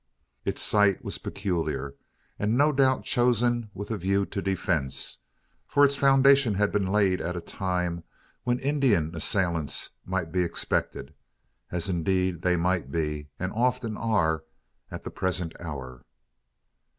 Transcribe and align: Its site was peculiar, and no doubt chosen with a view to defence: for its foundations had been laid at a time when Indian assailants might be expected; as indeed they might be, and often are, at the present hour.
Its 0.45 0.63
site 0.63 1.03
was 1.03 1.19
peculiar, 1.19 1.93
and 2.39 2.57
no 2.57 2.71
doubt 2.71 3.03
chosen 3.03 3.69
with 3.71 3.91
a 3.91 3.97
view 3.99 4.25
to 4.25 4.41
defence: 4.41 5.19
for 5.67 5.85
its 5.85 5.95
foundations 5.95 6.57
had 6.57 6.71
been 6.71 6.87
laid 6.87 7.21
at 7.21 7.35
a 7.37 7.39
time 7.39 8.03
when 8.41 8.57
Indian 8.57 9.13
assailants 9.13 9.91
might 10.03 10.31
be 10.31 10.41
expected; 10.41 11.13
as 11.69 11.87
indeed 11.87 12.41
they 12.41 12.55
might 12.57 12.89
be, 12.89 13.29
and 13.37 13.53
often 13.53 13.95
are, 13.95 14.43
at 14.89 15.03
the 15.03 15.11
present 15.11 15.53
hour. 15.59 16.03